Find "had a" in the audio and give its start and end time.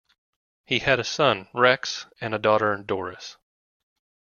0.79-1.03